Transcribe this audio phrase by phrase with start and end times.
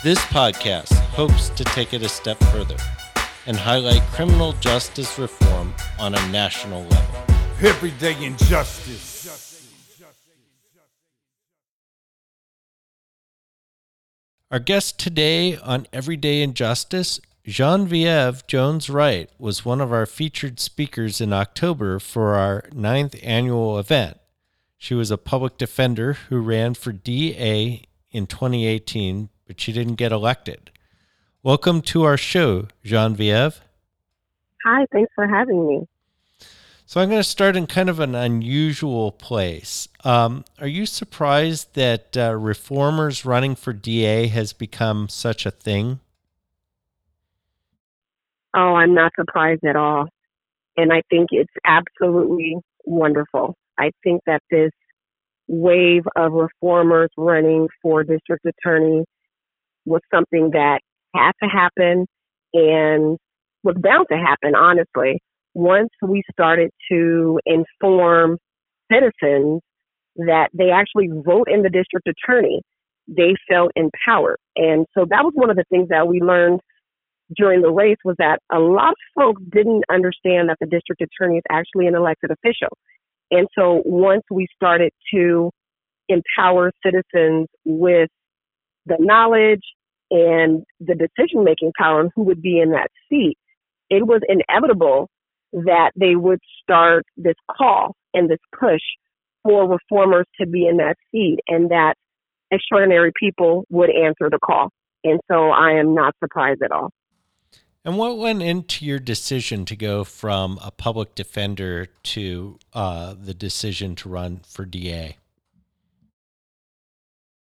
[0.00, 2.76] This podcast hopes to take it a step further
[3.46, 7.24] and highlight criminal justice reform on a national level.
[7.60, 9.26] Everyday injustice.
[14.52, 21.20] Our guest today on Everyday Injustice, Genevieve Jones Wright, was one of our featured speakers
[21.20, 24.16] in October for our ninth annual event.
[24.76, 30.12] She was a public defender who ran for DA in 2018 but she didn't get
[30.12, 30.70] elected.
[31.42, 33.60] Welcome to our show, Genevieve.
[34.64, 35.88] Hi, thanks for having me.
[36.84, 39.88] So I'm going to start in kind of an unusual place.
[40.04, 46.00] Um, are you surprised that uh, reformers running for DA has become such a thing?
[48.54, 50.08] Oh, I'm not surprised at all.
[50.76, 53.56] And I think it's absolutely wonderful.
[53.78, 54.70] I think that this
[55.46, 59.04] wave of reformers running for district attorney
[59.88, 60.80] was something that
[61.14, 62.06] had to happen
[62.52, 63.18] and
[63.64, 65.20] was bound to happen, honestly.
[65.54, 68.38] Once we started to inform
[68.92, 69.60] citizens
[70.16, 72.60] that they actually vote in the district attorney,
[73.08, 74.38] they felt empowered.
[74.56, 76.60] And so that was one of the things that we learned
[77.36, 81.38] during the race was that a lot of folks didn't understand that the district attorney
[81.38, 82.76] is actually an elected official.
[83.30, 85.50] And so once we started to
[86.08, 88.08] empower citizens with
[88.86, 89.62] the knowledge
[90.10, 93.36] and the decision making power and who would be in that seat,
[93.90, 95.08] it was inevitable
[95.52, 98.82] that they would start this call and this push
[99.42, 101.94] for reformers to be in that seat and that
[102.50, 104.70] extraordinary people would answer the call.
[105.04, 106.90] And so I am not surprised at all.
[107.84, 113.32] And what went into your decision to go from a public defender to uh, the
[113.32, 115.16] decision to run for DA?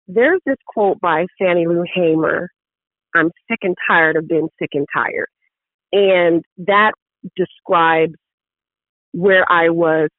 [0.07, 2.51] There's this quote by Fannie Lou Hamer
[3.15, 5.27] I'm sick and tired of being sick and tired.
[5.91, 6.91] And that
[7.35, 8.15] describes
[9.13, 10.09] where I was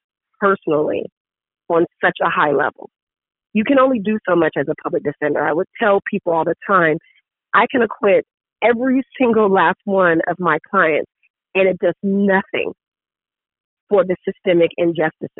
[0.40, 1.04] personally
[1.68, 2.90] on such a high level.
[3.52, 5.42] You can only do so much as a public defender.
[5.42, 6.98] I would tell people all the time,
[7.54, 8.24] I can acquit
[8.62, 11.10] every single last one of my clients,
[11.54, 12.72] and it does nothing
[13.88, 15.30] for the systemic injustices.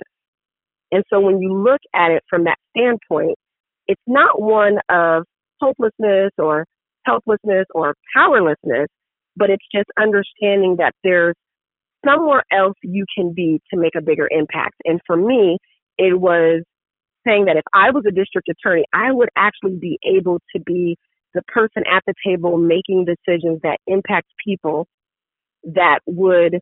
[0.92, 3.36] And so when you look at it from that standpoint,
[3.86, 5.24] it's not one of
[5.60, 6.64] hopelessness or
[7.06, 8.88] helplessness or powerlessness,
[9.36, 11.34] but it's just understanding that there's
[12.06, 14.74] somewhere else you can be to make a bigger impact.
[14.84, 15.58] And for me,
[15.98, 16.62] it was
[17.26, 20.96] saying that if I was a district attorney, I would actually be able to be
[21.34, 24.86] the person at the table making decisions that impact people
[25.64, 26.58] that would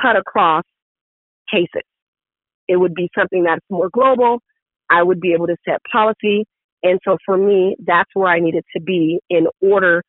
[0.00, 0.64] cut across
[1.50, 1.82] cases.
[2.68, 4.40] It would be something that's more global.
[4.90, 6.44] I would be able to set policy
[6.82, 10.02] and so for me, that's where I needed to be in order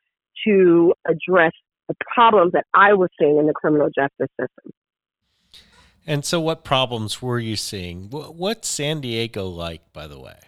[0.45, 1.51] to address
[1.87, 4.71] the problems that I was seeing in the criminal justice system.
[6.05, 8.09] And so, what problems were you seeing?
[8.09, 10.39] What's San Diego like, by the way?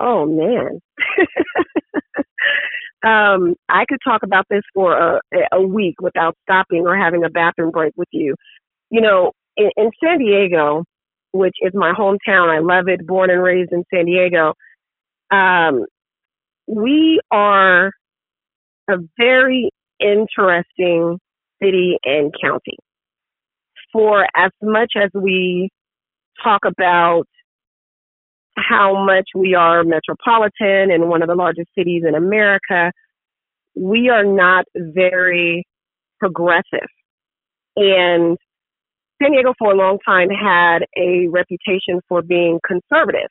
[0.00, 0.80] Oh, man.
[3.04, 5.20] um, I could talk about this for a,
[5.52, 8.34] a week without stopping or having a bathroom break with you.
[8.90, 10.84] You know, in, in San Diego,
[11.38, 12.48] which is my hometown.
[12.48, 14.54] I love it, born and raised in San Diego.
[15.30, 15.84] Um,
[16.66, 17.92] we are
[18.90, 19.70] a very
[20.00, 21.18] interesting
[21.62, 22.76] city and county.
[23.92, 25.70] For as much as we
[26.42, 27.26] talk about
[28.56, 32.90] how much we are metropolitan and one of the largest cities in America,
[33.76, 35.64] we are not very
[36.18, 36.88] progressive.
[37.76, 38.36] And
[39.20, 43.28] San Diego for a long time had a reputation for being conservative.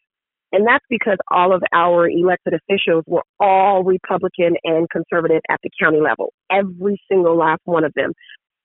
[0.51, 5.69] And that's because all of our elected officials were all Republican and conservative at the
[5.81, 8.13] county level, every single last one of them.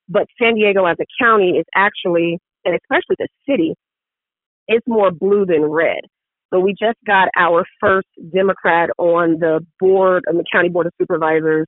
[0.09, 3.75] But San Diego as a county is actually, and especially the city,
[4.69, 6.01] it's more blue than red.
[6.53, 10.93] So we just got our first Democrat on the board, on the county board of
[11.01, 11.67] supervisors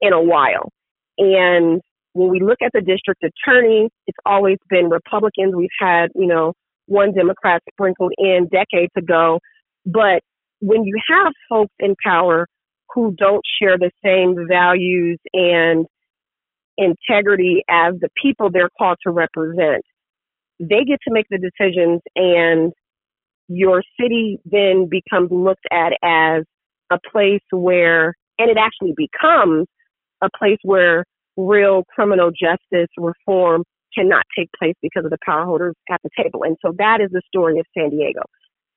[0.00, 0.70] in a while.
[1.18, 1.80] And
[2.14, 5.54] when we look at the district attorney, it's always been Republicans.
[5.54, 6.54] We've had, you know,
[6.86, 9.40] one Democrat sprinkled in decades ago.
[9.84, 10.22] But
[10.60, 12.46] when you have folks in power
[12.94, 15.86] who don't share the same values and
[16.78, 19.82] integrity as the people they're called to represent,
[20.60, 22.72] they get to make the decisions and
[23.48, 26.44] your city then becomes looked at as
[26.92, 29.66] a place where, and it actually becomes
[30.22, 31.04] a place where
[31.36, 33.64] real criminal justice reform
[33.96, 36.42] cannot take place because of the power holders at the table.
[36.42, 38.22] And so that is the story of San Diego.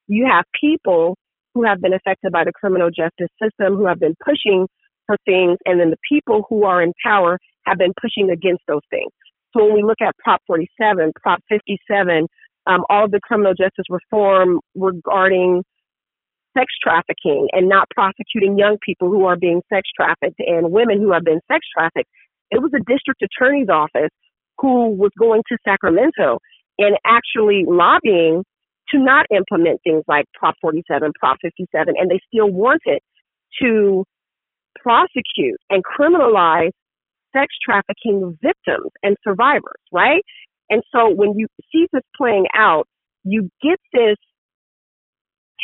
[0.08, 1.18] You have people
[1.54, 4.68] who have been affected by the criminal justice system, who have been pushing
[5.08, 8.86] for things, and then the people who are in power have been pushing against those
[8.90, 9.12] things.
[9.56, 12.28] So when we look at Prop 47, Prop 57,
[12.68, 15.64] um, all of the criminal justice reform regarding
[16.58, 21.12] sex trafficking and not prosecuting young people who are being sex trafficked and women who
[21.12, 22.10] have been sex trafficked,
[22.52, 24.12] it was a district attorney's office
[24.58, 26.40] who was going to Sacramento
[26.80, 28.44] and actually lobbying
[28.90, 33.00] to not implement things like Prop 47, Prop 57, and they still wanted
[33.62, 34.06] to
[34.82, 36.72] prosecute and criminalize
[37.34, 40.22] sex trafficking victims and survivors, right?
[40.70, 42.88] And so when you see this playing out,
[43.24, 44.18] you get this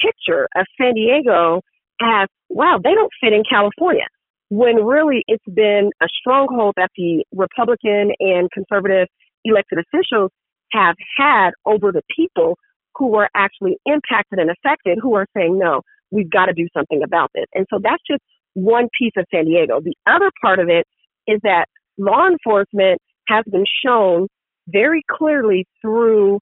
[0.01, 1.61] picture of San Diego
[2.01, 4.05] as, wow, they don't fit in California
[4.53, 9.07] when really it's been a stronghold that the Republican and conservative
[9.43, 10.29] elected officials
[10.71, 12.59] have had over the people
[12.93, 17.01] who were actually impacted and affected who are saying, no, we've got to do something
[17.03, 17.45] about this.
[17.55, 18.21] And so that's just
[18.53, 19.81] one piece of San Diego.
[19.81, 20.85] The other part of it
[21.25, 21.65] is that
[21.97, 24.27] law enforcement has been shown
[24.67, 26.39] very clearly through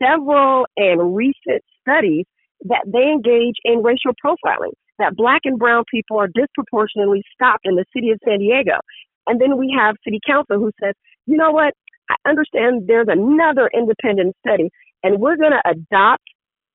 [0.00, 2.26] several and recent studies
[2.66, 4.70] that they engage in racial profiling
[5.00, 8.78] that black and brown people are disproportionately stopped in the city of San Diego.
[9.26, 10.94] And then we have city council who says,
[11.26, 11.74] you know what?
[12.10, 14.70] I understand there's another independent study
[15.02, 16.24] and we're going to adopt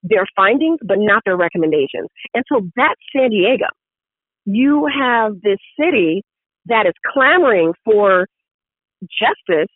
[0.03, 2.07] their findings, but not their recommendations.
[2.33, 3.65] And so that's San Diego.
[4.45, 6.23] You have this city
[6.67, 8.27] that is clamoring for
[9.01, 9.71] justice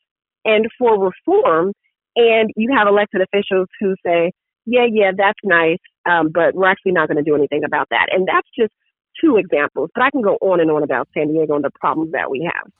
[0.45, 1.73] and for reform,
[2.15, 4.31] and you have elected officials who say,
[4.65, 5.79] yeah, yeah, that's nice,
[6.09, 8.07] um, but we're actually not going to do anything about that.
[8.11, 8.73] And that's just
[9.21, 12.11] two examples, but I can go on and on about San Diego and the problems
[12.13, 12.71] that we have.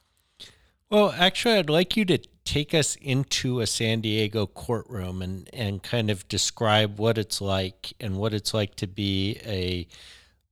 [0.90, 5.84] Well, actually, I'd like you to take us into a San Diego courtroom and, and
[5.84, 9.88] kind of describe what it's like and what it's like to be a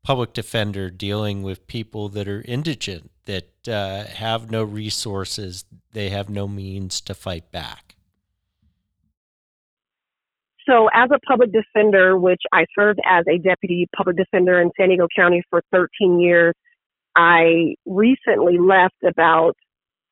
[0.04, 6.30] public defender dealing with people that are indigent, that uh, have no resources, they have
[6.30, 7.87] no means to fight back.
[10.68, 14.90] So, as a public defender, which I served as a deputy public defender in San
[14.90, 16.54] Diego County for 13 years,
[17.16, 19.54] I recently left about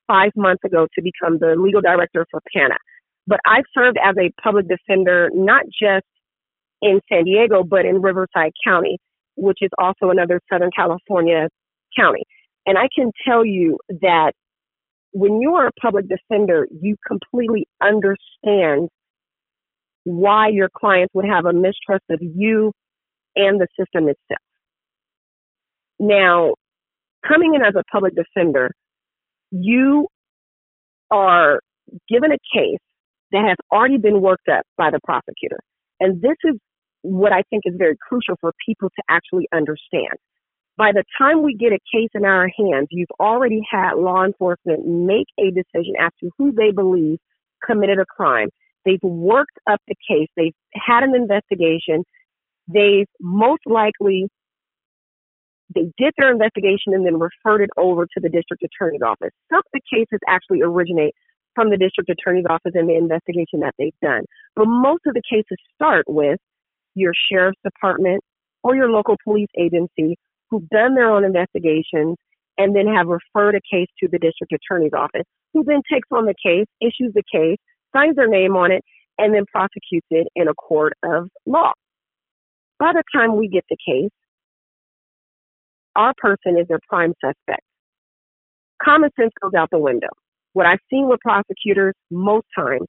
[0.07, 2.77] five months ago to become the legal director for PANA.
[3.27, 6.05] But I've served as a public defender not just
[6.81, 8.97] in San Diego, but in Riverside County,
[9.35, 11.49] which is also another Southern California
[11.97, 12.23] county.
[12.65, 14.33] And I can tell you that
[15.11, 18.89] when you are a public defender, you completely understand
[20.05, 22.71] why your clients would have a mistrust of you
[23.35, 24.39] and the system itself.
[25.99, 26.53] Now,
[27.27, 28.71] coming in as a public defender,
[29.51, 30.07] you
[31.11, 31.59] are
[32.09, 32.79] given a case
[33.31, 35.59] that has already been worked up by the prosecutor.
[35.99, 36.55] And this is
[37.01, 40.13] what I think is very crucial for people to actually understand.
[40.77, 44.85] By the time we get a case in our hands, you've already had law enforcement
[44.85, 47.17] make a decision as to who they believe
[47.65, 48.49] committed a crime.
[48.85, 50.27] They've worked up the case.
[50.37, 52.03] They've had an investigation.
[52.67, 54.27] They've most likely
[55.73, 59.31] they did their investigation and then referred it over to the district attorney's office.
[59.51, 61.15] Some of the cases actually originate
[61.55, 64.23] from the district attorney's office and the investigation that they've done.
[64.55, 66.39] But most of the cases start with
[66.93, 68.21] your sheriff's department
[68.63, 70.17] or your local police agency
[70.49, 72.17] who've done their own investigations
[72.57, 76.25] and then have referred a case to the district attorney's office, who then takes on
[76.25, 77.57] the case, issues the case,
[77.95, 78.83] signs their name on it,
[79.17, 81.71] and then prosecutes it in a court of law.
[82.79, 84.11] By the time we get the case,
[85.95, 87.61] our person is their prime suspect.
[88.83, 90.09] Common sense goes out the window.
[90.53, 92.87] What I've seen with prosecutors most times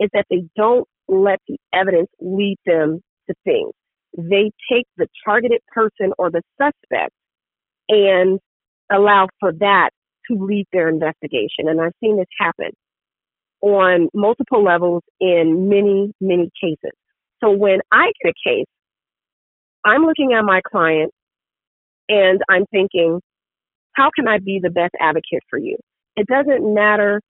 [0.00, 3.72] is that they don't let the evidence lead them to things.
[4.16, 7.12] They take the targeted person or the suspect
[7.88, 8.40] and
[8.90, 9.90] allow for that
[10.28, 11.68] to lead their investigation.
[11.68, 12.70] And I've seen this happen
[13.62, 16.92] on multiple levels in many, many cases.
[17.42, 18.66] So when I get a case,
[19.84, 21.10] I'm looking at my client
[22.08, 23.20] and I'm thinking,
[23.94, 25.76] how can I be the best advocate for you?
[26.16, 27.20] It doesn't matter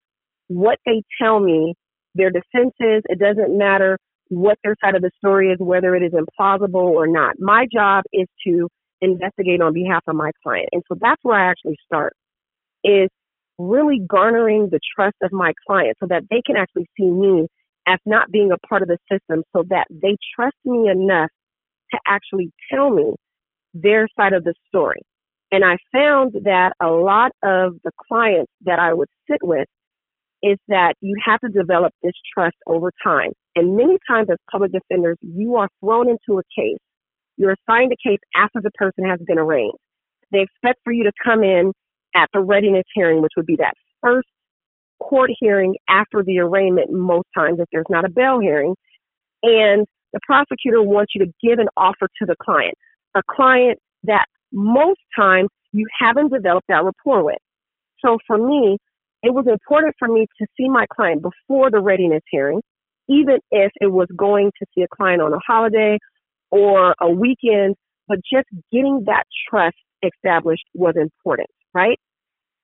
[0.48, 1.74] what they tell me
[2.14, 3.02] their defense is.
[3.08, 7.06] It doesn't matter what their side of the story is, whether it is implausible or
[7.06, 7.36] not.
[7.38, 8.68] My job is to
[9.00, 10.68] investigate on behalf of my client.
[10.72, 12.14] And so that's where I actually start
[12.84, 13.08] is
[13.60, 17.46] really garnering the trust of my client so that they can actually see me
[17.86, 21.30] as not being a part of the system so that they trust me enough
[21.92, 23.14] to actually tell me
[23.74, 25.00] their side of the story.
[25.52, 29.66] And I found that a lot of the clients that I would sit with
[30.42, 33.32] is that you have to develop this trust over time.
[33.56, 36.78] And many times as public defenders, you are thrown into a case.
[37.36, 39.74] You're assigned a case after the person has been arraigned.
[40.32, 41.72] They expect for you to come in
[42.14, 44.28] at the readiness hearing, which would be that first
[45.00, 48.74] court hearing after the arraignment most times if there's not a bail hearing.
[49.42, 52.74] And the prosecutor wants you to give an offer to the client,
[53.14, 57.38] a client that most times you haven't developed that rapport with.
[58.04, 58.78] So for me,
[59.22, 62.60] it was important for me to see my client before the readiness hearing,
[63.08, 65.98] even if it was going to see a client on a holiday
[66.50, 67.76] or a weekend,
[68.08, 71.98] but just getting that trust established was important, right?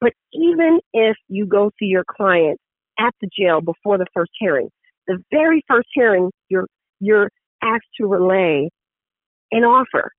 [0.01, 2.59] But even if you go to your client
[2.99, 4.69] at the jail before the first hearing,
[5.07, 6.67] the very first hearing, you're,
[7.01, 7.31] you're
[7.63, 8.69] asked to relay
[9.53, 10.11] an offer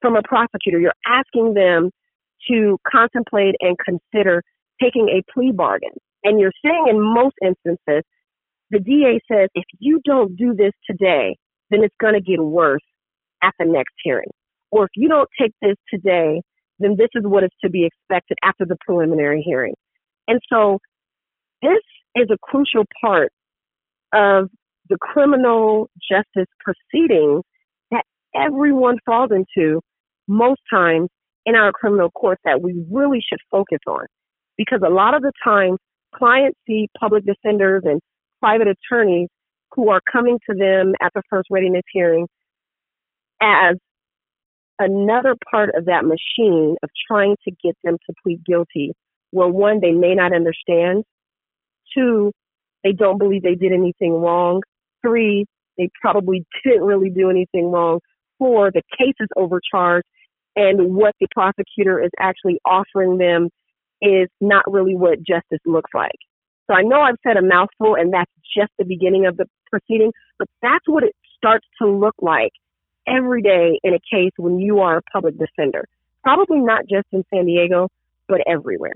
[0.00, 0.78] from a prosecutor.
[0.78, 1.90] You're asking them
[2.50, 4.42] to contemplate and consider
[4.82, 5.92] taking a plea bargain.
[6.24, 8.04] And you're saying in most instances,
[8.70, 11.36] the DA says, if you don't do this today,
[11.70, 12.82] then it's going to get worse
[13.42, 14.30] at the next hearing.
[14.70, 16.42] Or if you don't take this today,
[16.84, 19.74] then this is what is to be expected after the preliminary hearing.
[20.28, 20.78] And so
[21.62, 21.82] this
[22.14, 23.32] is a crucial part
[24.12, 24.48] of
[24.88, 27.42] the criminal justice proceedings
[27.90, 29.80] that everyone falls into
[30.28, 31.08] most times
[31.46, 34.06] in our criminal courts that we really should focus on
[34.56, 35.76] because a lot of the time
[36.14, 38.00] clients see public defenders and
[38.40, 39.28] private attorneys
[39.74, 42.26] who are coming to them at the first readiness hearing
[43.40, 43.76] as
[44.78, 48.92] another part of that machine of trying to get them to plead guilty
[49.32, 51.04] where one, they may not understand.
[51.96, 52.32] Two,
[52.84, 54.62] they don't believe they did anything wrong.
[55.04, 58.00] Three, they probably didn't really do anything wrong.
[58.38, 60.06] Four, the case is overcharged
[60.54, 63.48] and what the prosecutor is actually offering them
[64.02, 66.18] is not really what justice looks like.
[66.70, 70.12] So I know I've said a mouthful and that's just the beginning of the proceeding,
[70.38, 72.52] but that's what it starts to look like
[73.06, 75.86] every day in a case when you are a public defender.
[76.22, 77.88] Probably not just in San Diego,
[78.28, 78.94] but everywhere.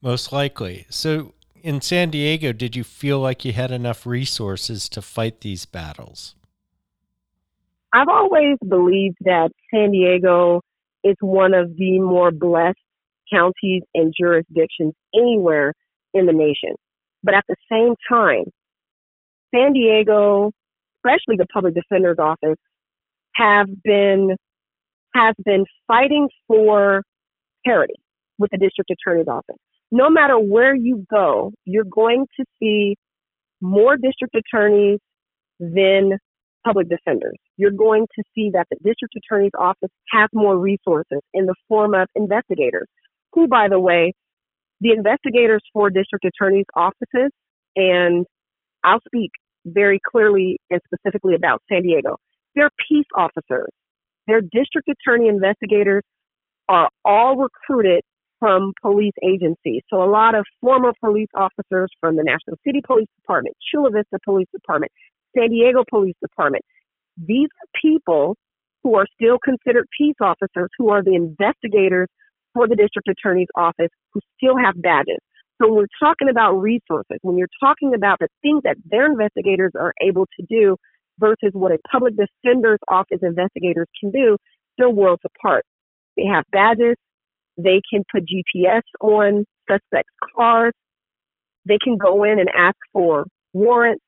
[0.00, 0.86] Most likely.
[0.88, 5.66] So in San Diego, did you feel like you had enough resources to fight these
[5.66, 6.34] battles?
[7.92, 10.62] I've always believed that San Diego
[11.02, 12.78] is one of the more blessed
[13.32, 15.74] counties and jurisdictions anywhere
[16.14, 16.76] in the nation.
[17.22, 18.44] But at the same time,
[19.54, 20.52] San Diego,
[20.98, 22.58] especially the public defender's office,
[23.34, 24.36] have been
[25.14, 27.02] has been fighting for
[27.66, 27.94] parity
[28.38, 29.56] with the district attorney's office.
[29.90, 32.96] No matter where you go, you're going to see
[33.60, 35.00] more district attorneys
[35.58, 36.12] than
[36.64, 37.36] public defenders.
[37.56, 41.94] You're going to see that the district attorney's office has more resources in the form
[41.94, 42.86] of investigators
[43.32, 44.12] who, by the way,
[44.80, 47.30] the investigators for district attorney's offices,
[47.76, 48.26] and
[48.82, 49.30] I'll speak
[49.66, 52.16] very clearly and specifically about San Diego,
[52.54, 53.68] they're peace officers.
[54.26, 56.02] Their district attorney investigators
[56.68, 58.02] are all recruited
[58.38, 59.82] from police agencies.
[59.90, 64.18] So a lot of former police officers from the National City Police Department, Chula Vista
[64.24, 64.90] Police Department,
[65.36, 66.64] San Diego Police Department.
[67.16, 68.36] These are people
[68.82, 72.08] who are still considered peace officers who are the investigators
[72.54, 75.18] for the district attorney's office who still have badges.
[75.60, 79.72] So when we're talking about resources, when you're talking about the things that their investigators
[79.78, 80.76] are able to do
[81.20, 84.36] versus what a public defender's office investigators can do,
[84.78, 85.64] they're worlds apart.
[86.16, 86.96] They have badges.
[87.56, 90.72] They can put GPS on suspects' cars.
[91.66, 94.02] They can go in and ask for warrants,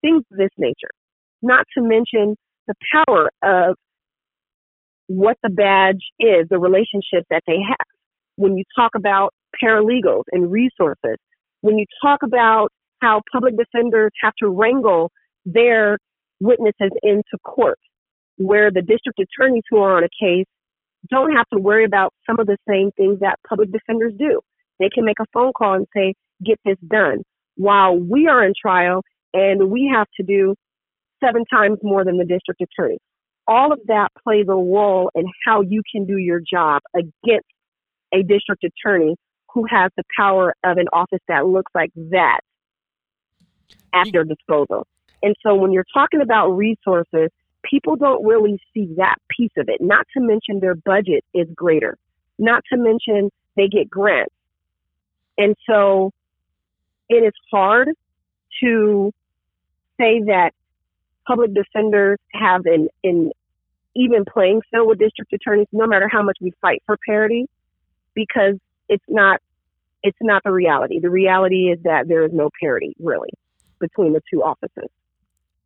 [0.00, 0.90] things of this nature.
[1.42, 3.76] Not to mention the power of
[5.06, 7.86] what the badge is, the relationship that they have.
[8.36, 11.18] When you talk about paralegals and resources,
[11.60, 12.68] when you talk about
[13.00, 15.10] how public defenders have to wrangle
[15.44, 15.98] their
[16.40, 17.78] witnesses into court,
[18.36, 20.46] where the district attorneys who are on a case
[21.10, 24.40] don't have to worry about some of the same things that public defenders do.
[24.80, 26.14] They can make a phone call and say,
[26.44, 27.22] get this done.
[27.56, 30.54] while we are in trial and we have to do
[31.22, 32.98] seven times more than the district attorney.
[33.46, 37.46] All of that plays a role in how you can do your job against
[38.12, 39.16] a district attorney
[39.52, 42.40] who has the power of an office that looks like that
[43.92, 44.86] at their disposal.
[45.22, 47.30] And so when you're talking about resources,
[47.62, 51.96] people don't really see that piece of it, not to mention their budget is greater,
[52.38, 54.34] not to mention they get grants.
[55.38, 56.12] And so
[57.08, 57.88] it is hard
[58.62, 59.12] to
[59.98, 60.50] say that
[61.26, 63.32] public defenders have an, an
[63.96, 67.46] even playing field with district attorneys, no matter how much we fight for parity,
[68.14, 68.54] because
[68.88, 69.40] it's not
[70.02, 71.00] it's not the reality.
[71.00, 73.30] The reality is that there is no parity really
[73.80, 74.90] between the two offices.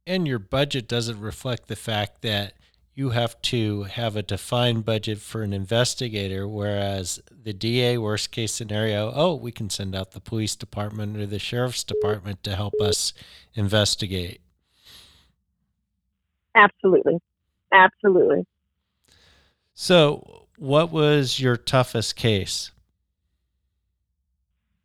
[0.09, 2.55] And your budget doesn't reflect the fact that
[2.95, 8.55] you have to have a defined budget for an investigator, whereas the DA, worst case
[8.55, 12.73] scenario, oh, we can send out the police department or the sheriff's department to help
[12.81, 13.13] us
[13.53, 14.41] investigate.
[16.55, 17.19] Absolutely.
[17.71, 18.47] Absolutely.
[19.75, 22.71] So, what was your toughest case?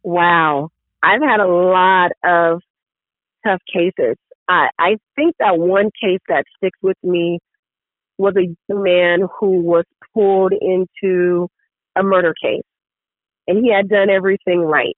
[0.04, 0.70] Wow.
[1.02, 2.62] I've had a lot of
[3.46, 4.18] tough cases.
[4.50, 7.40] I, I think that one case that sticks with me
[8.18, 11.48] was a man who was pulled into
[11.96, 12.64] a murder case
[13.48, 14.98] and he had done everything right.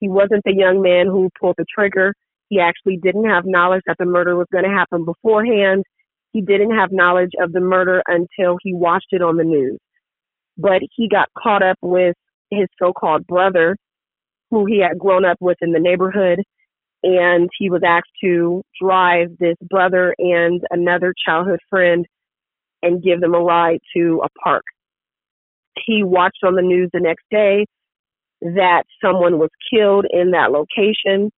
[0.00, 2.14] He wasn't the young man who pulled the trigger.
[2.48, 5.84] He actually didn't have knowledge that the murder was going to happen beforehand.
[6.32, 9.78] He didn't have knowledge of the murder until he watched it on the news.
[10.58, 12.16] But he got caught up with
[12.50, 13.76] his so-called brother,
[14.50, 16.40] who he had grown up with in the neighborhood.
[17.02, 22.06] And he was asked to drive this brother and another childhood friend
[22.82, 24.64] and give them a ride to a park.
[25.86, 27.66] He watched on the news the next day
[28.40, 31.30] that someone was killed in that location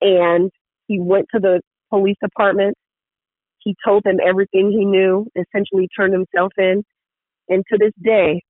[0.00, 0.50] and
[0.88, 2.76] he went to the police department.
[3.58, 6.82] He told them everything he knew, essentially turned himself in.
[7.48, 8.42] And to this day,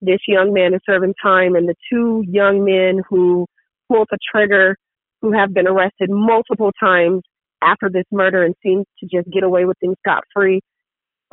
[0.00, 3.46] this young man is serving time and the two young men who
[3.88, 4.76] pulled the trigger,
[5.22, 7.22] who have been arrested multiple times
[7.62, 10.60] after this murder and seem to just get away with things scot free,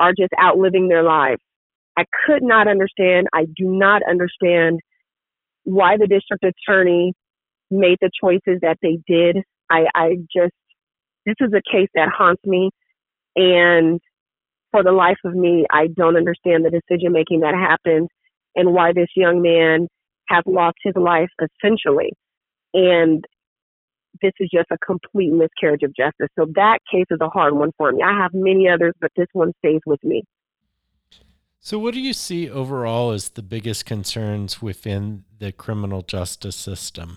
[0.00, 1.40] are just outliving their lives.
[1.96, 4.80] I could not understand, I do not understand
[5.64, 7.12] why the district attorney
[7.70, 9.42] made the choices that they did.
[9.70, 10.54] I, I just,
[11.24, 12.70] this is a case that haunts me.
[13.36, 14.00] And
[14.72, 18.08] for the life of me, I don't understand the decision making that happened
[18.56, 19.86] and why this young man
[20.28, 22.12] has lost his life essentially.
[22.72, 23.24] And
[24.22, 26.28] this is just a complete miscarriage of justice.
[26.38, 28.02] So that case is a hard one for me.
[28.02, 30.22] I have many others, but this one stays with me.
[31.60, 37.16] So, what do you see overall as the biggest concerns within the criminal justice system?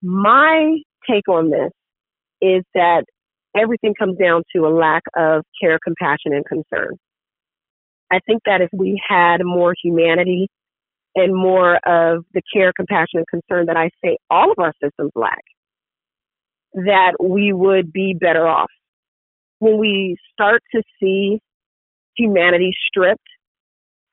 [0.00, 0.78] My
[1.10, 1.72] take on this
[2.40, 3.04] is that
[3.56, 6.96] everything comes down to a lack of care, compassion, and concern.
[8.12, 10.48] I think that if we had more humanity
[11.16, 15.12] and more of the care, compassion, and concern that I say all of our systems
[15.16, 15.42] lack,
[16.74, 18.70] that we would be better off.
[19.58, 21.40] When we start to see
[22.16, 23.26] humanity stripped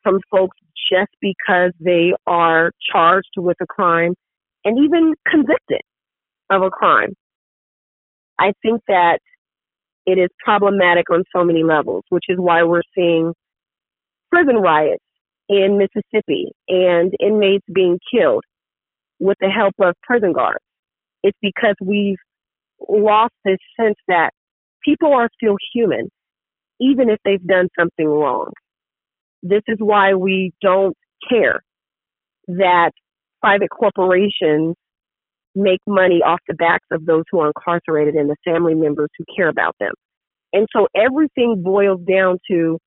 [0.02, 0.58] from folks
[0.92, 4.14] just because they are charged with a crime
[4.64, 5.82] and even convicted
[6.50, 7.14] of a crime,
[8.40, 9.20] I think that
[10.06, 13.34] it is problematic on so many levels, which is why we're seeing
[14.32, 15.03] prison riots
[15.50, 18.44] in Mississippi and inmates being killed
[19.20, 20.64] with the help of prison guards.
[21.24, 22.18] It's because we've
[22.88, 24.32] lost this sense that
[24.84, 26.10] people are still human,
[26.80, 28.52] even if they've done something wrong.
[29.42, 30.96] This is why we don't
[31.30, 31.62] care
[32.48, 32.92] that
[33.42, 34.76] private corporations
[35.56, 39.26] make money off the backs of those who are incarcerated and the family members who
[39.36, 39.94] care about them.
[40.52, 42.78] And so everything boils down to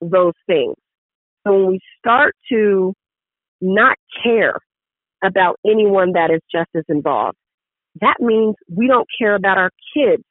[0.00, 0.74] those things.
[1.46, 2.94] So when we start to
[3.60, 4.54] not care
[5.24, 7.36] about anyone that is just as involved,
[8.00, 10.22] that means we don't care about our kids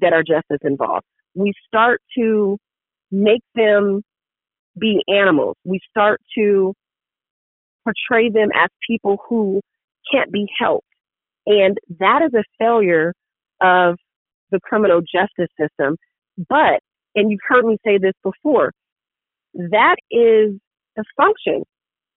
[0.00, 1.04] that are just as involved.
[1.34, 2.58] We start to
[3.10, 4.02] make them
[4.78, 5.56] be animals.
[5.64, 6.74] We start to
[7.84, 9.60] portray them as people who
[10.12, 10.86] can't be helped.
[11.46, 13.14] And that is a failure
[13.60, 13.96] of
[14.50, 15.96] the criminal justice system.
[16.48, 16.80] But,
[17.14, 18.72] and you've heard me say this before,
[19.56, 20.58] that is
[20.98, 21.62] a function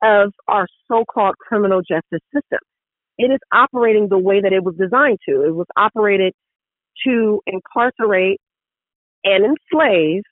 [0.03, 2.59] of our so-called criminal justice system.
[3.17, 5.45] It is operating the way that it was designed to.
[5.45, 6.33] It was operated
[7.05, 8.39] to incarcerate
[9.23, 10.23] and enslave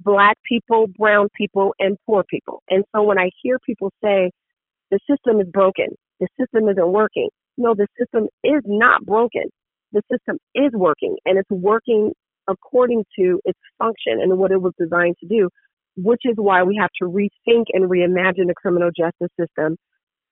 [0.00, 2.62] black people, brown people, and poor people.
[2.68, 4.30] And so when I hear people say
[4.90, 5.88] the system is broken,
[6.20, 7.28] the system isn't working.
[7.58, 9.44] No, the system is not broken.
[9.92, 12.12] The system is working and it's working
[12.48, 15.48] according to its function and what it was designed to do,
[15.96, 19.76] which is why we have to rethink and reimagine the criminal justice system,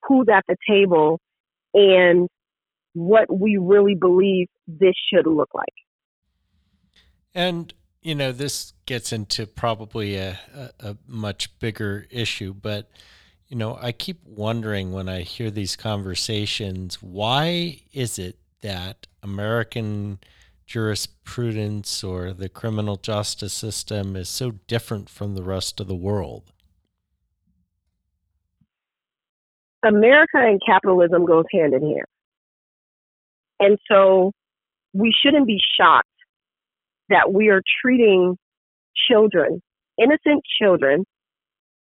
[0.07, 1.19] who's at the table,
[1.73, 2.27] and
[2.93, 5.67] what we really believe this should look like.
[7.33, 12.89] And, you know, this gets into probably a, a, a much bigger issue, but
[13.51, 20.19] you know, I keep wondering when I hear these conversations, why is it that American
[20.71, 26.53] jurisprudence or the criminal justice system is so different from the rest of the world?
[29.85, 32.05] America and capitalism goes hand in hand.
[33.59, 34.31] And so
[34.93, 36.07] we shouldn't be shocked
[37.09, 38.37] that we are treating
[39.09, 39.61] children,
[39.97, 41.03] innocent children,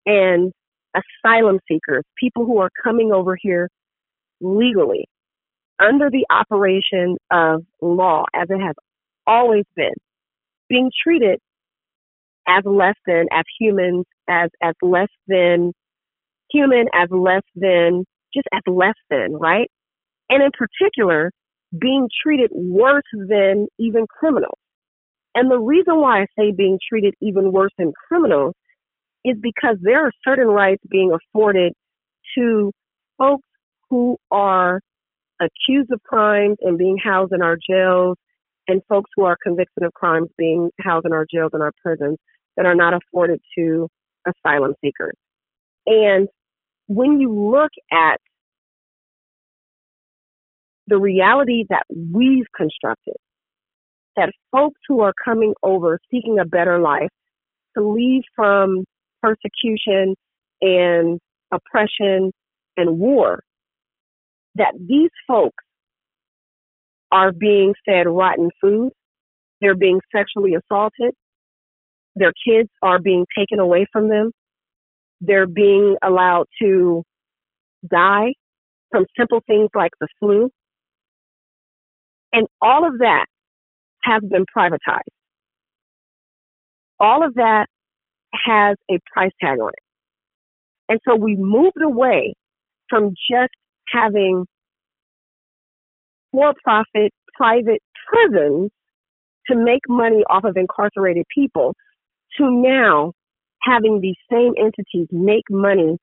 [0.08, 0.52] and
[0.96, 3.70] asylum seekers, people who are coming over here
[4.42, 5.06] legally
[5.80, 8.76] under the operation of law as it has
[9.28, 9.94] always been,
[10.68, 11.40] being treated
[12.48, 15.72] as less than, as humans, as, as less than
[16.52, 19.70] human, as less than, just as less than, right?
[20.30, 21.32] And in particular,
[21.80, 24.58] being treated worse than even criminals.
[25.36, 28.56] And the reason why I say being treated even worse than criminals
[29.24, 31.74] is because there are certain rights being afforded
[32.38, 32.72] to
[33.18, 33.44] folks
[33.90, 34.82] who are
[35.40, 38.18] accused of crimes and being housed in our jails
[38.68, 42.18] and folks who are convicted of crimes being housed in our jails and our prisons
[42.56, 43.88] that are not afforded to
[44.28, 45.16] asylum seekers.
[45.86, 46.28] And
[46.88, 48.20] when you look at
[50.88, 53.16] the reality that we've constructed,
[54.16, 57.10] that folks who are coming over seeking a better life
[57.78, 58.84] to leave from
[59.22, 60.16] persecution
[60.62, 61.20] and
[61.52, 62.32] oppression
[62.76, 63.42] and war,
[64.60, 65.64] that these folks
[67.12, 68.92] are being fed rotten food,
[69.62, 71.14] they're being sexually assaulted,
[72.16, 74.32] their kids are being taken away from them,
[75.22, 77.04] they're being allowed to
[77.90, 78.34] die
[78.92, 80.50] from simple things like the flu.
[82.32, 83.26] And all of that
[84.04, 85.02] has been privatized.
[87.00, 87.68] All of that
[88.34, 89.84] has a price tag on it.
[90.90, 92.34] And so we moved away
[92.90, 93.54] from just
[93.92, 94.46] having
[96.32, 98.70] for profit private prisons
[99.48, 101.74] to make money off of incarcerated people
[102.38, 103.14] to now
[103.62, 105.98] having these same entities make money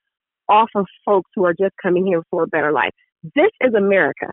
[0.48, 2.90] off of folks who are just coming here for a better life.
[3.34, 4.26] This is America.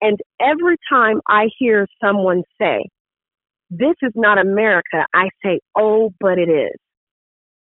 [0.00, 2.86] And every time I hear someone say,
[3.70, 6.78] this is not America, I say, oh, but it is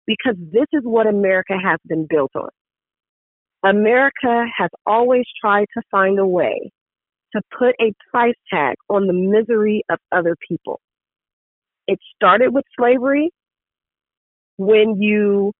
[0.05, 2.49] because this is what America has been built on.
[3.65, 6.71] America has always tried to find a way
[7.35, 10.79] to put a price tag on the misery of other people.
[11.87, 13.31] It started with slavery
[14.57, 15.51] when you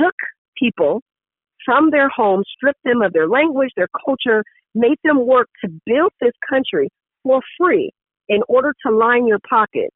[0.00, 0.14] took
[0.56, 1.00] people
[1.64, 4.42] from their homes, stripped them of their language, their culture,
[4.74, 6.88] made them work to build this country
[7.22, 7.90] for free
[8.28, 9.94] in order to line your pockets.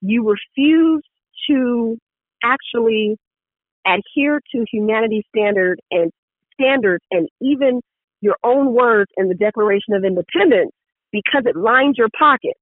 [0.00, 1.06] You refused
[1.50, 1.98] to
[2.44, 3.16] actually
[3.86, 6.10] adhere to humanity standard and
[6.60, 7.80] standards and even
[8.20, 10.72] your own words in the Declaration of Independence
[11.12, 12.58] because it lined your pockets,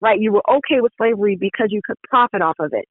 [0.00, 0.20] right?
[0.20, 2.84] You were okay with slavery because you could profit off of it.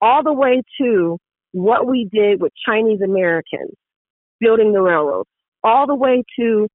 [0.00, 1.18] All the way to
[1.52, 3.72] what we did with Chinese Americans
[4.40, 5.28] building the railroads,
[5.62, 6.68] all the way to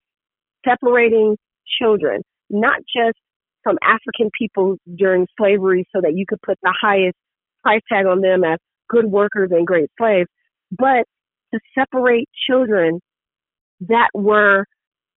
[0.68, 1.38] separating
[1.82, 3.18] children, not just
[3.64, 7.16] from African people during slavery so that you could put the highest
[7.64, 10.30] price tag on them as good workers and great slaves,
[10.72, 11.06] but
[11.54, 13.00] to separate children
[13.82, 14.66] that were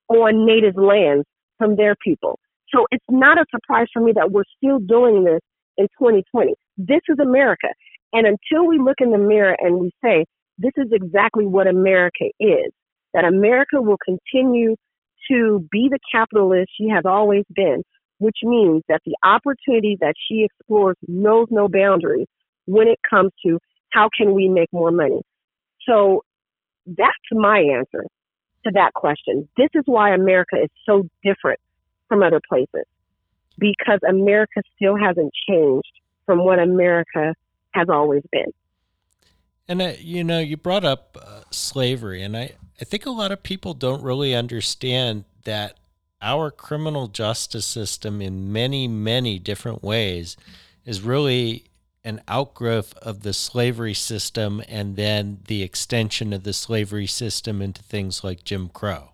[0.09, 1.25] on native lands
[1.59, 2.39] from their people.
[2.75, 5.41] So it's not a surprise for me that we're still doing this
[5.77, 6.55] in 2020.
[6.77, 7.69] This is America.
[8.13, 10.25] And until we look in the mirror and we say,
[10.59, 12.73] this is exactly what America is,
[13.15, 14.77] that America will continue
[15.31, 17.83] to be the capitalist she has always been,
[18.19, 22.27] which means that the opportunity that she explores knows no boundaries
[22.67, 23.59] when it comes to
[23.93, 25.21] how can we make more money.
[25.89, 26.25] So
[26.87, 28.05] that's my answer
[28.65, 29.49] to that question.
[29.57, 31.61] This is why America is so different
[32.09, 32.85] from other places
[33.59, 35.93] because America still hasn't changed
[36.27, 37.35] from what America
[37.73, 38.53] has always been.
[39.67, 43.33] And uh, you know, you brought up uh, slavery, and I, I think a lot
[43.33, 45.77] of people don't really understand that
[46.23, 50.37] our criminal justice system, in many, many different ways,
[50.85, 51.65] is really
[52.09, 57.83] an outgrowth of the slavery system and then the extension of the slavery system into
[57.83, 59.11] things like Jim Crow.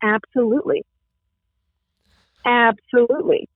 [0.00, 0.84] Absolutely.
[2.46, 3.48] Absolutely.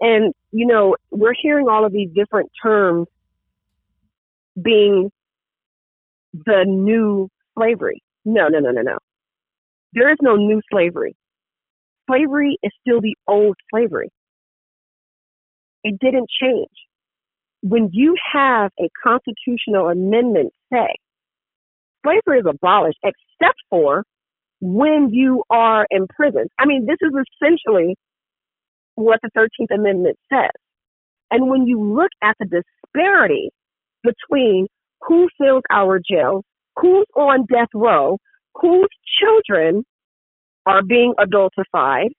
[0.00, 3.08] And, you know, we're hearing all of these different terms
[4.62, 5.10] being
[6.32, 8.02] the new slavery.
[8.24, 8.98] No, no, no, no, no.
[9.94, 11.16] There is no new slavery.
[12.08, 14.10] Slavery is still the old slavery.
[15.82, 16.85] It didn't change.
[17.68, 20.88] When you have a constitutional amendment say
[22.04, 24.04] slavery is abolished except for
[24.60, 26.50] when you are imprisoned.
[26.58, 27.96] I mean, this is essentially
[28.94, 30.50] what the 13th Amendment says.
[31.30, 33.50] And when you look at the disparity
[34.02, 34.66] between
[35.02, 36.44] who fills our jails,
[36.76, 38.18] who's on death row,
[38.54, 38.88] whose
[39.20, 39.84] children
[40.66, 42.10] are being adultified,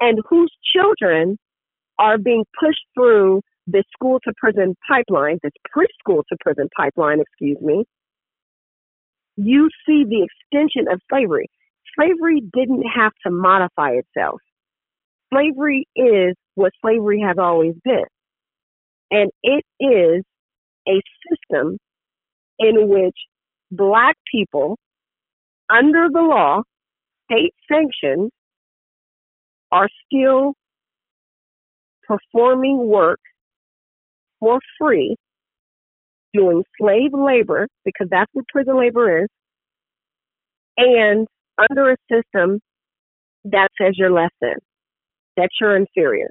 [0.00, 1.36] and whose children
[1.98, 7.58] are being pushed through the school to prison pipeline, this preschool to prison pipeline, excuse
[7.60, 7.84] me,
[9.36, 11.48] you see the extension of slavery.
[11.96, 14.40] Slavery didn't have to modify itself.
[15.32, 18.04] Slavery is what slavery has always been.
[19.10, 20.24] And it is
[20.88, 21.78] a system
[22.58, 23.16] in which
[23.70, 24.78] black people,
[25.70, 26.62] under the law,
[27.30, 28.30] state sanctioned,
[29.70, 30.54] are still
[32.06, 33.20] performing work
[34.40, 35.16] for free
[36.34, 39.28] doing slave labor, because that's what prison labor is,
[40.76, 41.26] and
[41.70, 42.60] under a system
[43.44, 44.54] that says you're less than,
[45.36, 46.28] that you're inferior.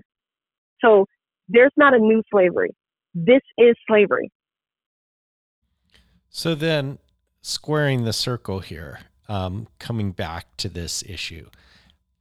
[0.84, 1.06] So
[1.50, 2.72] there's not a new slavery.
[3.14, 4.32] This is slavery.
[6.30, 7.00] So then,
[7.42, 11.50] squaring the circle here, um, coming back to this issue,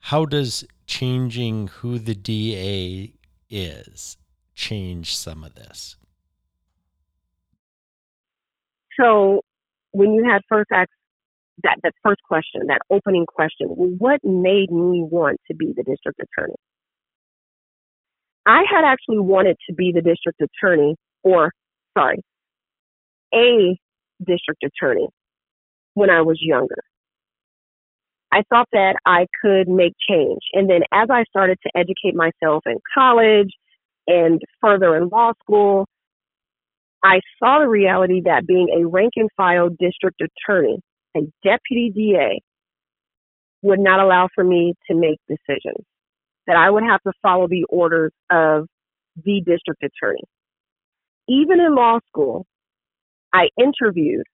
[0.01, 3.12] how does changing who the DA
[3.51, 4.16] is
[4.56, 5.96] change some of this?
[8.98, 9.42] So
[9.92, 10.90] when you had first asked
[11.62, 16.18] that, that first question, that opening question, what made me want to be the district
[16.20, 16.56] attorney?
[18.46, 21.52] I had actually wanted to be the district attorney, or
[21.96, 22.22] sorry,
[23.34, 23.78] a
[24.24, 25.08] district attorney
[25.94, 26.82] when I was younger.
[28.32, 30.40] I thought that I could make change.
[30.52, 33.50] And then as I started to educate myself in college
[34.06, 35.86] and further in law school,
[37.02, 40.78] I saw the reality that being a rank and file district attorney,
[41.16, 42.40] a deputy DA,
[43.62, 45.84] would not allow for me to make decisions,
[46.46, 48.66] that I would have to follow the orders of
[49.24, 50.24] the district attorney.
[51.28, 52.46] Even in law school,
[53.32, 54.24] I interviewed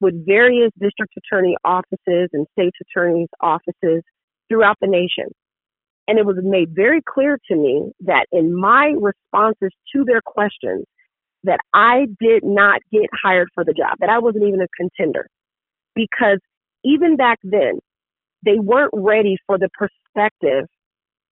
[0.00, 4.02] with various district attorney offices and state attorneys' offices
[4.48, 5.30] throughout the nation.
[6.10, 10.84] And it was made very clear to me that in my responses to their questions,
[11.44, 15.28] that I did not get hired for the job, that I wasn't even a contender.
[15.94, 16.40] Because
[16.82, 17.78] even back then,
[18.44, 20.66] they weren't ready for the perspective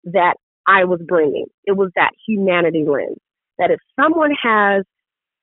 [0.03, 0.35] that
[0.67, 1.45] I was bringing.
[1.63, 3.15] It was that humanity lens.
[3.57, 4.83] That if someone has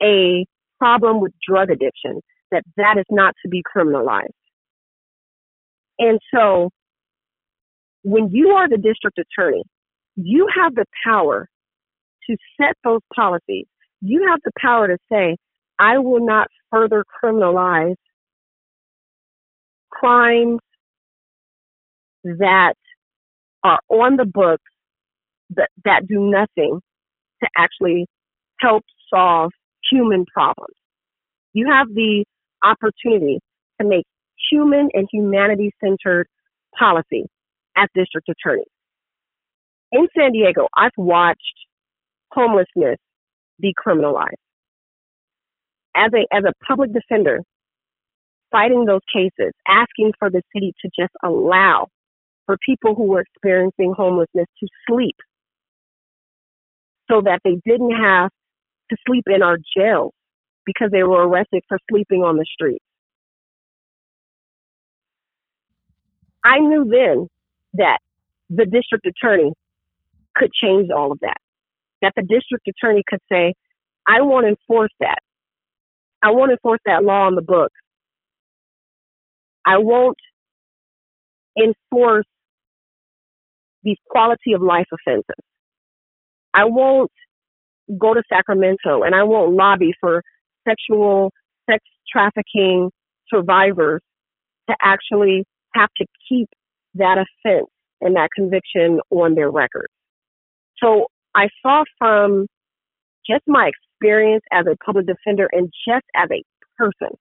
[0.02, 0.44] a
[0.78, 4.26] problem with drug addiction, that that is not to be criminalized.
[5.98, 6.68] And so
[8.02, 9.62] when you are the district attorney,
[10.16, 11.48] you have the power
[12.28, 13.66] to set those policies
[14.02, 15.36] you have the power to say,
[15.78, 17.94] I will not further criminalize
[19.90, 20.58] crimes
[22.24, 22.74] that
[23.62, 24.64] are on the books
[25.50, 26.80] that, that do nothing
[27.42, 28.06] to actually
[28.58, 29.52] help solve
[29.90, 30.74] human problems.
[31.52, 32.24] You have the
[32.64, 33.38] opportunity
[33.80, 34.04] to make
[34.50, 36.26] human and humanity centered
[36.76, 37.26] policy
[37.76, 38.64] as district attorney.
[39.92, 41.38] In San Diego, I've watched
[42.32, 42.98] homelessness
[43.62, 44.40] decriminalized.
[45.94, 47.40] As a, as a public defender,
[48.50, 51.88] fighting those cases, asking for the city to just allow
[52.46, 55.16] for people who were experiencing homelessness to sleep
[57.10, 58.30] so that they didn't have
[58.90, 60.12] to sleep in our jails
[60.64, 62.80] because they were arrested for sleeping on the street.
[66.44, 67.28] I knew then
[67.74, 67.98] that
[68.50, 69.52] the district attorney
[70.36, 71.36] could change all of that
[72.02, 73.54] that the district attorney could say,
[74.06, 75.18] I want to enforce that.
[76.22, 77.74] I want to enforce that law on the books.
[79.64, 80.18] I won't
[81.56, 82.26] enforce
[83.84, 85.44] these quality of life offenses.
[86.52, 87.10] I won't
[87.98, 90.22] go to Sacramento and I won't lobby for
[90.68, 91.32] sexual,
[91.70, 92.90] sex trafficking
[93.32, 94.02] survivors
[94.68, 96.48] to actually have to keep
[96.94, 97.68] that offense
[98.00, 99.86] and that conviction on their record.
[100.82, 102.46] So I saw from
[103.28, 106.42] just my experience as a public defender and just as a
[106.76, 107.16] person,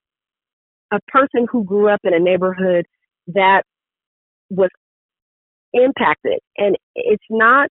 [0.91, 2.85] a person who grew up in a neighborhood
[3.27, 3.63] that
[4.49, 4.69] was
[5.73, 6.39] impacted.
[6.57, 7.69] And it's not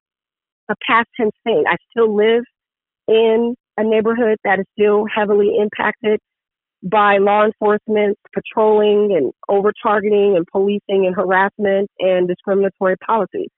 [0.70, 1.64] a past tense thing.
[1.68, 2.44] I still live
[3.08, 6.20] in a neighborhood that is still heavily impacted
[6.82, 13.50] by law enforcement patrolling and over targeting and policing and harassment and discriminatory policies.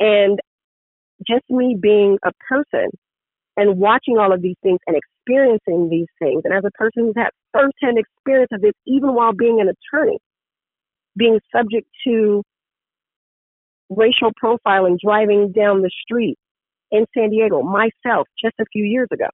[0.00, 0.38] And
[1.26, 2.88] just me being a person
[3.56, 7.14] and watching all of these things and experiencing these things, and as a person who's
[7.16, 10.18] had firsthand experience of this, even while being an attorney,
[11.16, 12.42] being subject to
[13.90, 16.36] racial profiling driving down the street
[16.90, 19.26] in San Diego myself just a few years ago.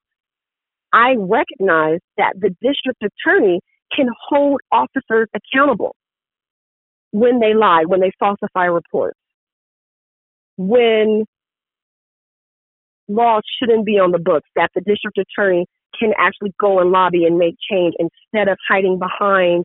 [0.94, 3.58] I recognize that the district attorney
[3.94, 5.96] can hold officers accountable
[7.10, 9.18] when they lie, when they falsify reports,
[10.56, 11.24] when
[13.08, 15.66] laws shouldn't be on the books, that the district attorney
[15.98, 19.64] can actually go and lobby and make change instead of hiding behind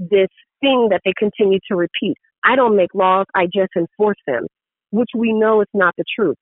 [0.00, 0.28] this
[0.60, 2.16] thing that they continue to repeat.
[2.44, 4.48] I don't make laws, I just enforce them,
[4.90, 6.36] which we know is not the truth.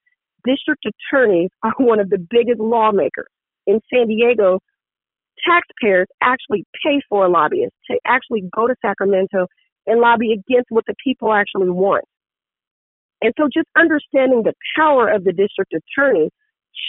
[0.46, 3.28] District attorneys are one of the biggest lawmakers
[3.68, 4.58] in San Diego,
[5.46, 9.46] taxpayers actually pay for a lobbyist to actually go to Sacramento
[9.86, 12.04] and lobby against what the people actually want.
[13.22, 16.30] And so just understanding the power of the district attorney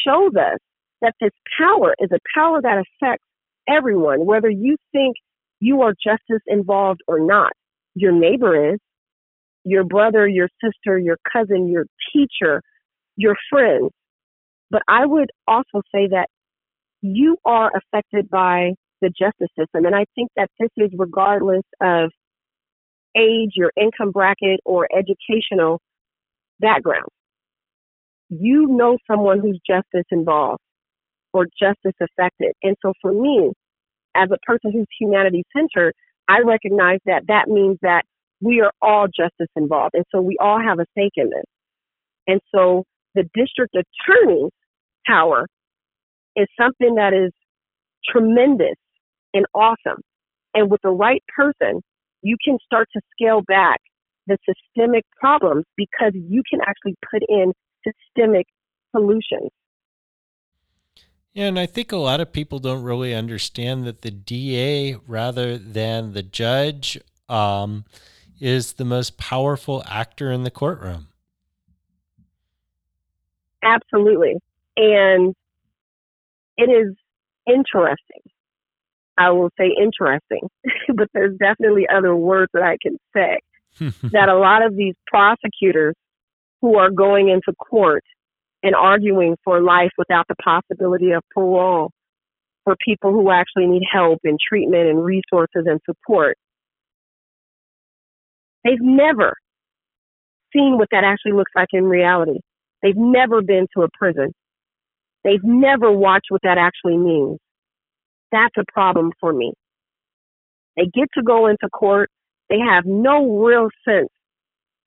[0.06, 0.58] shows us
[1.02, 3.26] that this power is a power that affects
[3.68, 5.16] everyone, whether you think
[5.60, 7.52] you are justice involved or not.
[7.96, 8.80] Your neighbor is,
[9.66, 12.62] your brother, your sister, your cousin, your teacher,
[13.18, 13.92] your friends.
[14.72, 16.28] But I would also say that
[17.02, 19.86] you are affected by the justice system.
[19.86, 22.12] And I think that this is regardless of
[23.18, 25.80] age, your income bracket, or educational
[26.60, 27.08] background.
[28.30, 30.62] You know someone who's justice involved
[31.34, 32.54] or justice affected.
[32.62, 33.52] And so for me,
[34.16, 35.94] as a person who's humanity centered,
[36.28, 38.04] I recognize that that means that
[38.42, 39.96] we are all justice involved.
[39.96, 41.46] And so we all have a stake in this.
[42.28, 42.84] And so
[43.16, 44.52] the district attorney's
[45.08, 45.48] power
[46.40, 47.32] is something that is
[48.06, 48.76] tremendous
[49.34, 50.02] and awesome.
[50.54, 51.82] And with the right person,
[52.22, 53.82] you can start to scale back
[54.28, 58.48] the systemic problems because you can actually put in systemic
[58.96, 59.50] solutions.
[61.34, 65.58] Yeah, and I think a lot of people don't really understand that the DA, rather
[65.58, 67.86] than the judge, um,
[68.40, 71.08] is the most powerful actor in the courtroom.
[73.64, 74.36] Absolutely.
[74.78, 75.36] And
[76.60, 76.94] it is
[77.48, 78.22] interesting.
[79.18, 80.50] I will say interesting,
[80.96, 83.40] but there's definitely other words that I can say.
[84.12, 85.96] that a lot of these prosecutors
[86.62, 88.04] who are going into court
[88.62, 91.92] and arguing for life without the possibility of parole
[92.66, 96.38] for people who actually need help and treatment and resources and support.
[98.66, 99.36] They've never
[100.52, 102.40] seen what that actually looks like in reality.
[102.82, 104.34] They've never been to a prison.
[105.24, 107.40] They've never watched what that actually means.
[108.32, 109.54] That's a problem for me.
[110.78, 112.10] They get to go into court.
[112.50, 114.10] They have no real sense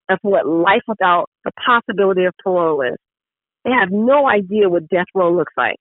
[0.09, 2.97] of what life without the possibility of parole is.
[3.65, 5.79] They have no idea what death row looks like.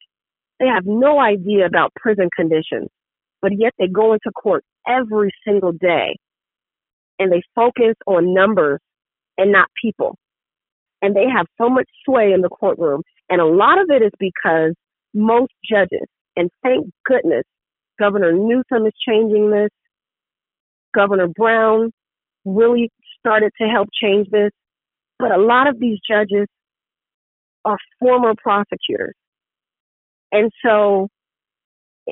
[0.59, 2.89] They have no idea about prison conditions,
[3.41, 6.17] but yet they go into court every single day
[7.19, 8.79] and they focus on numbers
[9.37, 10.17] and not people.
[11.01, 13.01] And they have so much sway in the courtroom
[13.31, 14.73] and a lot of it is because
[15.13, 17.43] most judges, and thank goodness,
[17.97, 19.69] Governor Newsom is changing this.
[20.93, 21.91] Governor Brown
[22.45, 22.89] really
[23.19, 24.51] started to help change this.
[25.17, 26.47] But a lot of these judges
[27.63, 29.13] are former prosecutors.
[30.31, 31.07] And so,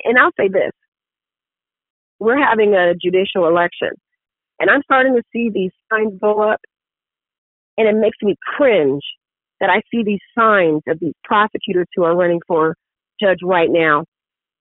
[0.03, 0.71] and I'll say this
[2.19, 3.89] we're having a judicial election,
[4.59, 6.59] and I'm starting to see these signs go up,
[7.77, 9.01] and it makes me cringe
[9.59, 12.75] that I see these signs of these prosecutors who are running for
[13.21, 14.05] judge right now.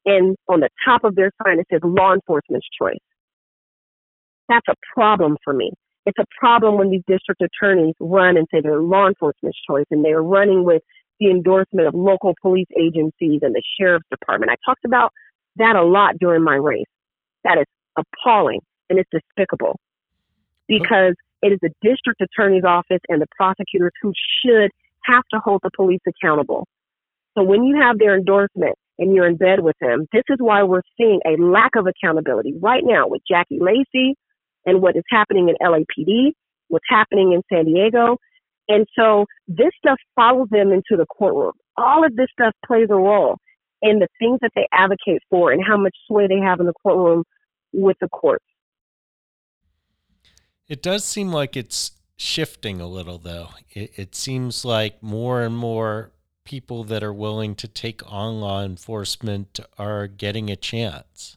[0.05, 2.99] And on the top of their sign, it says law enforcement's choice.
[4.49, 5.71] That's a problem for me.
[6.07, 10.05] It's a problem when these district attorneys run and say they're law enforcement's choice and
[10.05, 10.83] they are running with
[11.21, 14.51] the endorsement of local police agencies and the sheriff's department.
[14.51, 15.13] I talked about
[15.57, 16.87] that a lot during my race.
[17.45, 17.67] That is
[17.97, 19.79] appalling and it's despicable
[20.67, 24.13] because it is the district attorney's office and the prosecutors who
[24.43, 24.71] should
[25.09, 26.67] have to hold the police accountable.
[27.37, 30.63] So when you have their endorsement and you're in bed with them, this is why
[30.63, 34.15] we're seeing a lack of accountability right now with Jackie Lacey
[34.67, 36.33] and what is happening in LAPD,
[36.69, 38.17] what's happening in San Diego.
[38.69, 41.53] And so this stuff follows them into the courtroom.
[41.77, 43.37] All of this stuff plays a role
[43.81, 46.73] in the things that they advocate for and how much sway they have in the
[46.83, 47.25] courtroom
[47.73, 48.45] with the courts.
[50.69, 53.49] It does seem like it's shifting a little, though.
[53.71, 56.13] It, it seems like more and more
[56.45, 61.37] people that are willing to take on law enforcement are getting a chance.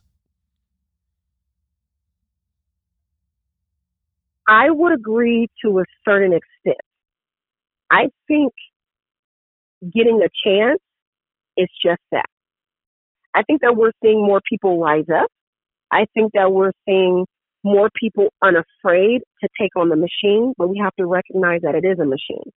[4.48, 6.80] I would agree to a certain extent.
[7.90, 8.52] I think
[9.82, 10.80] getting a chance
[11.56, 12.26] is just that.
[13.34, 15.30] I think that we're seeing more people rise up.
[15.90, 17.26] I think that we're seeing
[17.64, 21.84] more people unafraid to take on the machine, but we have to recognize that it
[21.84, 22.50] is a machine.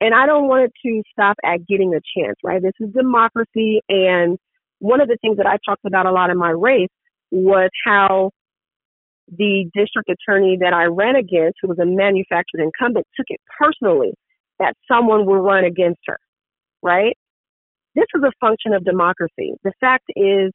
[0.00, 2.60] And I don't want it to stop at getting a chance, right?
[2.60, 3.80] This is democracy.
[3.88, 4.38] And
[4.80, 6.90] one of the things that I talked about a lot in my race
[7.30, 8.30] was how
[9.28, 14.12] the district attorney that I ran against, who was a manufactured incumbent, took it personally
[14.58, 16.18] that someone would run against her,
[16.82, 17.16] right?
[17.94, 19.54] This is a function of democracy.
[19.62, 20.52] The fact is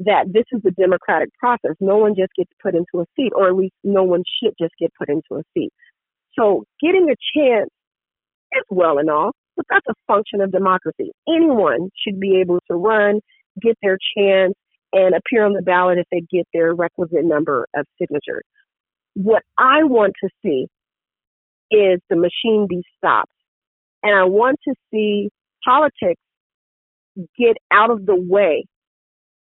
[0.00, 1.76] that this is a democratic process.
[1.80, 4.72] No one just gets put into a seat, or at least no one should just
[4.80, 5.70] get put into a seat.
[6.38, 7.70] So getting a chance
[8.52, 11.12] is well and all, but that's a function of democracy.
[11.28, 13.20] Anyone should be able to run,
[13.60, 14.54] get their chance,
[14.92, 18.44] and appear on the ballot if they get their requisite number of signatures.
[19.14, 20.66] What I want to see
[21.70, 23.30] is the machine be stopped.
[24.02, 25.28] And I want to see
[25.64, 26.20] politics
[27.38, 28.64] get out of the way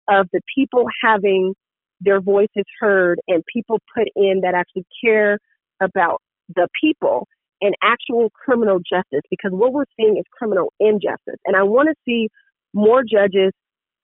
[0.09, 1.53] of the people having
[1.99, 5.37] their voices heard and people put in that actually care
[5.81, 6.21] about
[6.55, 7.27] the people
[7.61, 11.39] and actual criminal justice because what we're seeing is criminal injustice.
[11.45, 12.29] And I want to see
[12.73, 13.51] more judges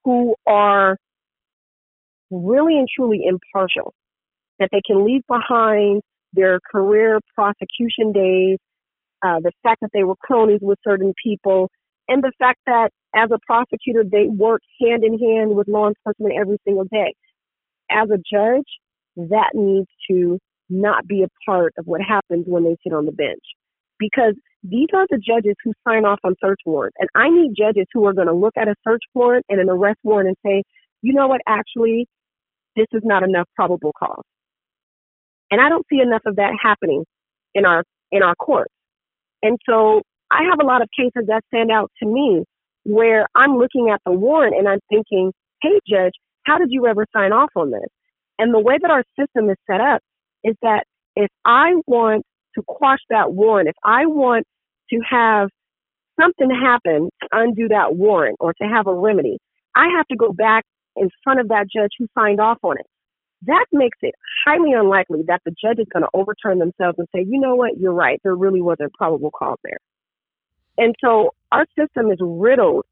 [0.06, 0.98] who are
[2.30, 3.94] really and truly impartial,
[4.60, 6.02] that they can leave behind
[6.34, 8.58] their career prosecution days,
[9.26, 11.70] uh, the fact that they were cronies with certain people,
[12.08, 16.36] and the fact that as a prosecutor, they work hand in hand with law enforcement
[16.40, 17.14] every single day.
[17.90, 18.68] As a judge,
[19.16, 20.40] that needs to
[20.70, 23.44] not be a part of what happens when they sit on the bench.
[24.00, 26.98] Because these are the judges who sign off on search warrants.
[27.00, 29.70] And I need judges who are going to look at a search warrant and an
[29.70, 30.64] arrest warrant and say,
[31.02, 32.08] you know what, actually,
[32.76, 34.24] this is not enough probable cause.
[35.50, 37.06] And I don't see enough of that happening
[37.56, 38.74] in our in our courts.
[39.42, 40.02] And so
[40.32, 42.44] I have a lot of cases that stand out to me
[42.84, 46.14] where I'm looking at the warrant and I'm thinking, hey, judge,
[46.46, 47.90] how did you ever sign off on this?
[48.40, 50.02] And the way that our system is set up
[50.44, 50.84] is that
[51.16, 52.24] if I want
[52.56, 54.46] to quash that warrant, if I want
[54.92, 55.50] to have
[56.20, 59.38] something happen to undo that warrant or to have a remedy,
[59.76, 60.64] I have to go back
[60.96, 62.86] in front of that judge who signed off on it.
[63.46, 64.16] That makes it
[64.46, 67.78] highly unlikely that the judge is going to overturn themselves and say, you know what,
[67.78, 69.78] you're right, there really wasn't probable cause there.
[70.78, 72.86] And so our system is riddled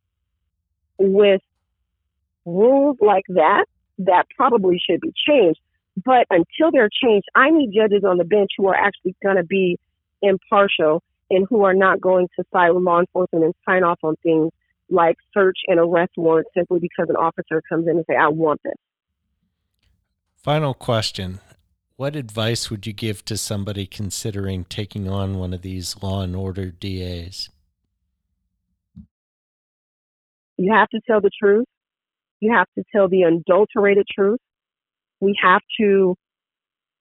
[0.98, 1.42] with
[2.46, 3.66] rules like that
[4.00, 5.60] that probably should be changed.
[6.04, 9.44] But until they're changed, I need judges on the bench who are actually going to
[9.44, 9.80] be
[10.22, 14.16] impartial and who are not going to side with law enforcement and sign off on
[14.22, 14.52] things
[14.90, 18.62] like search and arrest warrants simply because an officer comes in and say, I want
[18.64, 18.76] this.
[20.36, 21.40] Final question.
[21.96, 26.36] What advice would you give to somebody considering taking on one of these law and
[26.36, 27.50] order DAs?
[30.58, 31.66] You have to tell the truth.
[32.39, 34.39] You have to tell the adulterated truth.
[35.20, 36.16] We have to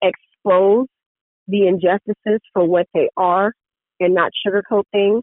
[0.02, 0.86] expose
[1.48, 3.52] the injustices for what they are
[4.00, 5.22] and not sugarcoat things.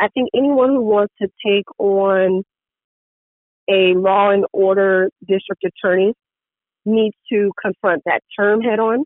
[0.00, 2.42] I think anyone who wants to take on
[3.68, 6.14] a law and order district attorney
[6.86, 9.04] needs to confront that term head on.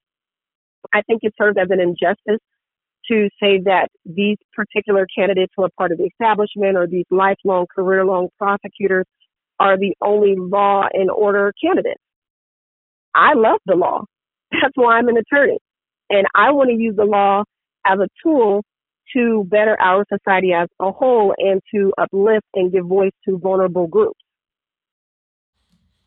[0.93, 2.41] I think it serves as an injustice
[3.11, 7.67] to say that these particular candidates who are part of the establishment or these lifelong
[7.75, 9.05] career long prosecutors
[9.61, 12.01] are the only law and order candidates.
[13.15, 14.05] I love the law.
[14.51, 15.59] That's why I'm an attorney.
[16.11, 17.45] And I want to use the law
[17.87, 18.65] as a tool
[19.15, 23.87] to better our society as a whole and to uplift and give voice to vulnerable
[23.87, 24.19] groups.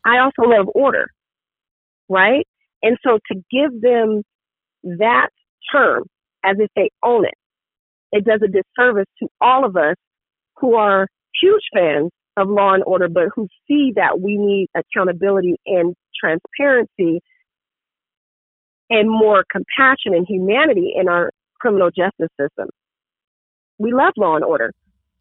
[0.04, 1.08] I also love order,
[2.08, 2.46] right?
[2.82, 4.22] And so to give them
[4.84, 5.28] that
[5.72, 6.04] term
[6.48, 7.34] as if they own it,
[8.12, 9.96] it does a disservice to all of us
[10.58, 11.08] who are
[11.40, 17.20] huge fans of law and order, but who see that we need accountability and transparency
[18.90, 21.30] and more compassion and humanity in our
[21.60, 22.68] criminal justice system
[23.78, 24.72] we love law and order,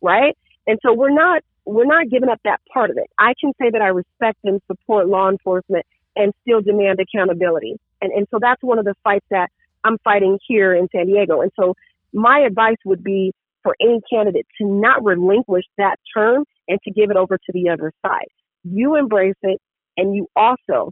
[0.01, 0.35] right?
[0.67, 3.07] And so we're not we're not giving up that part of it.
[3.19, 7.77] I can say that I respect and support law enforcement and still demand accountability.
[8.01, 9.49] And and so that's one of the fights that
[9.87, 11.41] I'm fighting here in San Diego.
[11.41, 11.73] And so
[12.13, 13.31] my advice would be
[13.63, 17.69] for any candidate to not relinquish that term and to give it over to the
[17.69, 18.27] other side.
[18.63, 19.59] You embrace it
[19.95, 20.91] and you also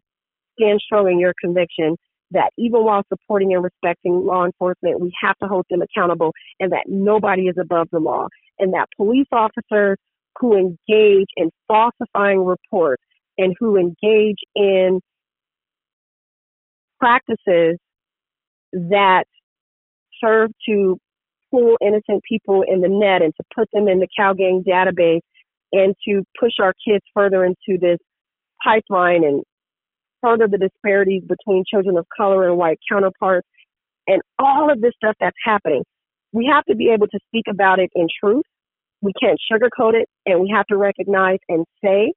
[0.60, 1.96] stand strong in your conviction
[2.32, 6.72] that even while supporting and respecting law enforcement, we have to hold them accountable and
[6.72, 8.28] that nobody is above the law
[8.60, 9.98] and that police officers
[10.40, 13.04] who engage in falsifying reports
[13.38, 15.00] and who engage in
[17.00, 17.78] practices
[18.76, 19.24] that
[20.24, 20.98] serve to
[21.52, 25.22] pull innocent people in the net and to put them in the CalGang database
[25.72, 27.98] and to push our kids further into this
[28.64, 29.44] pipeline and
[30.22, 33.48] further the disparities between children of color and white counterparts
[34.08, 35.84] and all of this stuff that's happening.
[36.32, 38.46] We have to be able to speak about it in truth.
[39.02, 42.14] We can't sugarcoat it and we have to recognize and say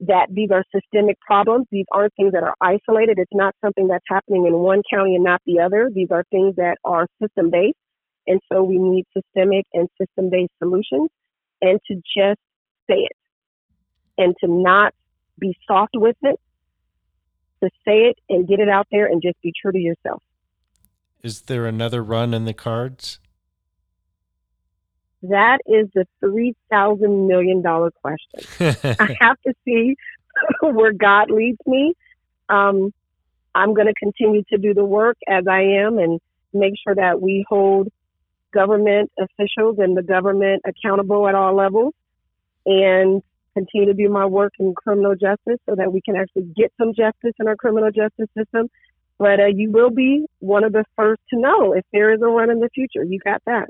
[0.00, 1.66] that these are systemic problems.
[1.70, 3.18] These aren't things that are isolated.
[3.18, 5.90] It's not something that's happening in one county and not the other.
[5.92, 7.76] These are things that are system based.
[8.26, 11.08] And so we need systemic and system based solutions
[11.60, 12.40] and to just
[12.88, 13.16] say it
[14.16, 14.92] and to not
[15.38, 16.38] be soft with it,
[17.62, 20.22] to say it and get it out there and just be true to yourself.
[21.22, 23.18] Is there another run in the cards?
[25.22, 28.96] That is the $3,000 million question.
[29.00, 29.96] I have to see
[30.62, 31.94] where God leads me.
[32.48, 32.92] Um,
[33.54, 36.20] I'm going to continue to do the work as I am and
[36.52, 37.88] make sure that we hold
[38.52, 41.94] government officials and the government accountable at all levels
[42.64, 43.22] and
[43.54, 46.94] continue to do my work in criminal justice so that we can actually get some
[46.94, 48.68] justice in our criminal justice system.
[49.18, 52.26] But uh, you will be one of the first to know if there is a
[52.26, 53.02] run in the future.
[53.02, 53.68] You got that.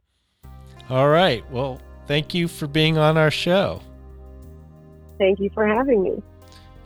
[0.90, 1.48] All right.
[1.50, 3.82] Well, thank you for being on our show.
[5.18, 6.22] Thank you for having me.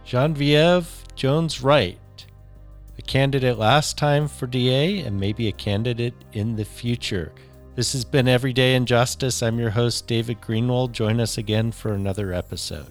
[0.04, 1.98] Genevieve Jones Wright,
[2.98, 7.32] a candidate last time for DA and maybe a candidate in the future.
[7.74, 9.42] This has been Everyday Injustice.
[9.42, 10.92] I'm your host, David Greenwald.
[10.92, 12.90] Join us again for another episode.